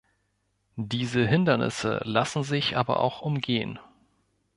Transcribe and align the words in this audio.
Diese 0.77 1.27
Hindernisse 1.27 2.01
lassen 2.05 2.41
sich 2.41 2.75
aber 2.75 3.01
auch 3.01 3.21
umgehen. 3.21 3.77